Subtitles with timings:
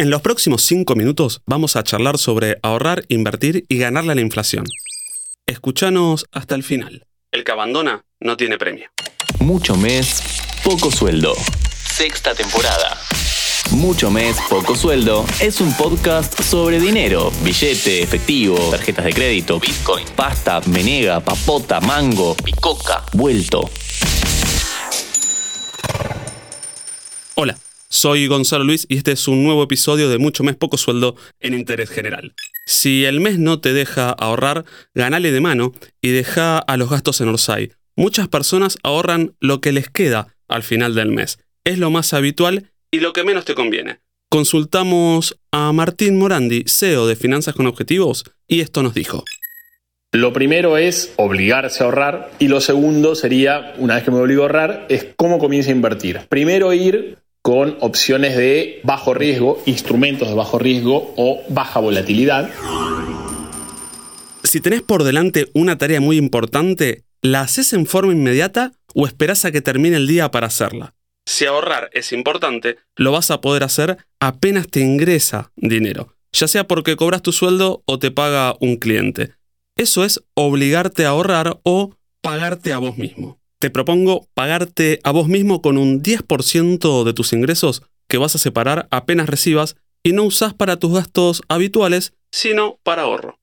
[0.00, 4.22] En los próximos 5 minutos vamos a charlar sobre ahorrar, invertir y ganarle a la
[4.22, 4.64] inflación.
[5.44, 7.04] Escuchanos hasta el final.
[7.30, 8.88] El que abandona no tiene premio.
[9.40, 10.22] Mucho mes,
[10.64, 11.34] poco sueldo.
[11.84, 12.96] Sexta temporada.
[13.72, 20.06] Mucho mes, poco sueldo es un podcast sobre dinero, billete, efectivo, tarjetas de crédito, bitcoin,
[20.16, 23.68] pasta, menega, papota, mango, picoca, vuelto.
[28.00, 31.52] Soy Gonzalo Luis y este es un nuevo episodio de Mucho mes, poco sueldo en
[31.52, 32.32] interés general.
[32.64, 34.64] Si el mes no te deja ahorrar,
[34.94, 37.72] ganale de mano y deja a los gastos en Orsay.
[37.96, 41.40] Muchas personas ahorran lo que les queda al final del mes.
[41.62, 44.00] Es lo más habitual y lo que menos te conviene.
[44.30, 49.24] Consultamos a Martín Morandi, CEO de Finanzas con Objetivos, y esto nos dijo.
[50.12, 54.40] Lo primero es obligarse a ahorrar y lo segundo sería, una vez que me obligo
[54.40, 56.20] a ahorrar, es cómo comienzo a invertir.
[56.30, 62.50] Primero ir con opciones de bajo riesgo, instrumentos de bajo riesgo o baja volatilidad.
[64.44, 69.44] Si tenés por delante una tarea muy importante, ¿la haces en forma inmediata o esperás
[69.44, 70.94] a que termine el día para hacerla?
[71.26, 76.64] Si ahorrar es importante, lo vas a poder hacer apenas te ingresa dinero, ya sea
[76.64, 79.34] porque cobras tu sueldo o te paga un cliente.
[79.76, 83.39] Eso es obligarte a ahorrar o pagarte a vos mismo.
[83.60, 88.38] Te propongo pagarte a vos mismo con un 10% de tus ingresos que vas a
[88.38, 93.38] separar apenas recibas y no usás para tus gastos habituales, sino para ahorro.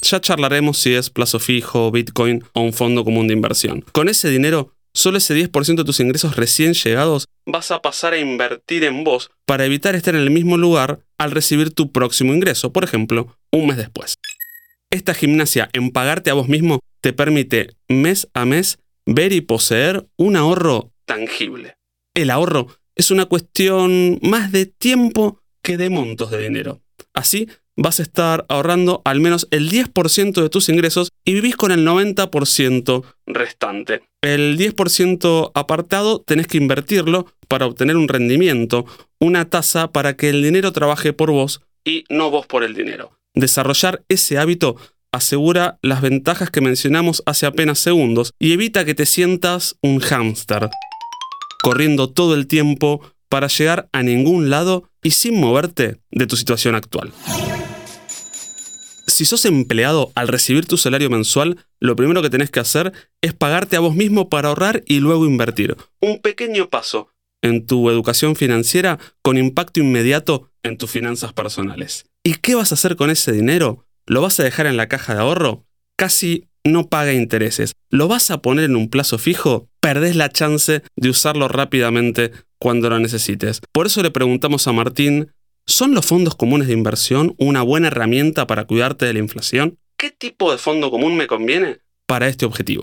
[0.00, 3.84] Ya charlaremos si es plazo fijo, Bitcoin o un fondo común de inversión.
[3.92, 8.18] Con ese dinero solo ese 10% de tus ingresos recién llegados vas a pasar a
[8.18, 12.72] invertir en vos para evitar estar en el mismo lugar al recibir tu próximo ingreso,
[12.72, 14.14] por ejemplo, un mes después.
[14.90, 20.06] Esta gimnasia en pagarte a vos mismo te permite mes a mes ver y poseer
[20.16, 21.76] un ahorro tangible.
[22.14, 26.80] El ahorro es una cuestión más de tiempo que de montos de dinero.
[27.12, 31.72] Así, vas a estar ahorrando al menos el 10% de tus ingresos y vivís con
[31.72, 34.02] el 90% restante.
[34.20, 38.86] El 10% apartado tenés que invertirlo para obtener un rendimiento,
[39.18, 43.18] una tasa para que el dinero trabaje por vos y no vos por el dinero.
[43.34, 44.76] Desarrollar ese hábito
[45.14, 50.68] asegura las ventajas que mencionamos hace apenas segundos y evita que te sientas un hámster,
[51.62, 56.74] corriendo todo el tiempo para llegar a ningún lado y sin moverte de tu situación
[56.74, 57.12] actual.
[59.06, 63.34] Si sos empleado al recibir tu salario mensual, lo primero que tenés que hacer es
[63.34, 65.76] pagarte a vos mismo para ahorrar y luego invertir.
[66.00, 67.08] Un pequeño paso
[67.42, 72.06] en tu educación financiera con impacto inmediato en tus finanzas personales.
[72.24, 73.83] ¿Y qué vas a hacer con ese dinero?
[74.06, 75.64] ¿Lo vas a dejar en la caja de ahorro?
[75.96, 77.72] Casi no paga intereses.
[77.90, 79.68] ¿Lo vas a poner en un plazo fijo?
[79.80, 83.60] Perdés la chance de usarlo rápidamente cuando lo necesites.
[83.72, 85.30] Por eso le preguntamos a Martín
[85.66, 89.78] ¿Son los fondos comunes de inversión una buena herramienta para cuidarte de la inflación?
[89.96, 92.82] ¿Qué tipo de fondo común me conviene para este objetivo?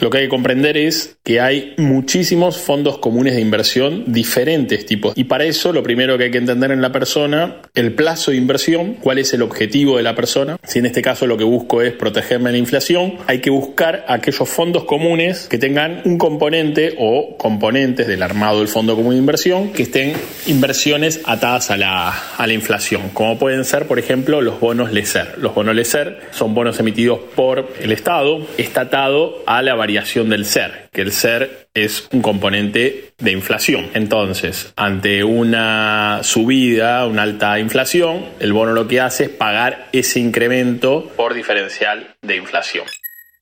[0.00, 5.12] Lo que hay que comprender es que hay muchísimos fondos comunes de inversión, diferentes tipos.
[5.16, 8.36] Y para eso lo primero que hay que entender en la persona, el plazo de
[8.36, 10.56] inversión, cuál es el objetivo de la persona.
[10.62, 14.04] Si en este caso lo que busco es protegerme de la inflación, hay que buscar
[14.06, 19.18] aquellos fondos comunes que tengan un componente o componentes del armado del fondo común de
[19.18, 20.12] inversión que estén
[20.46, 25.38] inversiones atadas a la, a la inflación, como pueden ser, por ejemplo, los bonos LESER.
[25.38, 30.44] Los bonos LESER son bonos emitidos por el Estado, está atado a la variación del
[30.44, 33.90] ser, que el ser es un componente de inflación.
[33.94, 40.20] Entonces, ante una subida, una alta inflación, el bono lo que hace es pagar ese
[40.20, 42.84] incremento por diferencial de inflación.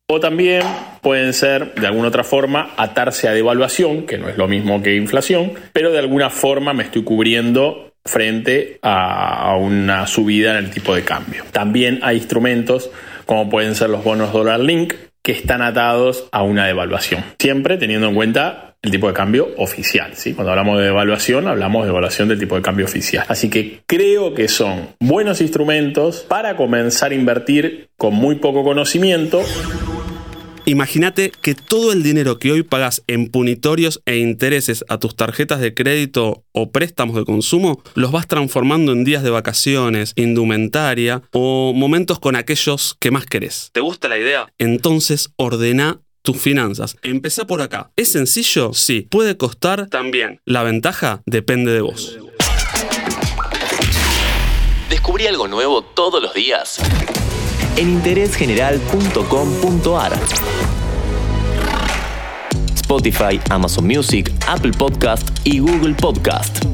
[0.09, 0.63] O también
[1.03, 4.95] pueden ser, de alguna otra forma, atarse a devaluación, que no es lo mismo que
[4.95, 10.95] inflación, pero de alguna forma me estoy cubriendo frente a una subida en el tipo
[10.95, 11.45] de cambio.
[11.51, 12.89] También hay instrumentos
[13.27, 14.95] como pueden ser los bonos dólar link,
[15.27, 17.25] que están atados a una devaluación.
[17.41, 20.13] Siempre teniendo en cuenta el tipo de cambio oficial.
[20.15, 20.35] ¿sí?
[20.35, 23.27] Cuando hablamos de devaluación, hablamos de devaluación del tipo de cambio oficial.
[23.27, 29.43] Así que creo que son buenos instrumentos para comenzar a invertir con muy poco conocimiento
[30.69, 35.61] Imagínate que todo el dinero que hoy pagas en punitorios e intereses a tus tarjetas
[35.61, 41.73] de crédito o préstamos de consumo los vas transformando en días de vacaciones, indumentaria o
[41.73, 43.71] momentos con aquellos que más querés.
[43.75, 44.49] ¿Te gusta la idea?
[44.59, 46.97] Entonces ordena tus finanzas.
[47.03, 47.93] Empezá por acá.
[47.95, 48.75] ¿Es sencillo?
[48.75, 49.07] Sí.
[49.09, 49.87] ¿Puede costar?
[49.87, 50.41] También.
[50.45, 52.19] La ventaja depende de vos.
[54.91, 56.81] Descubrí algo nuevo todos los días
[57.77, 60.13] en interésgeneral.com.ar.
[62.75, 66.65] Spotify, Amazon Music, Apple Podcast y Google Podcast.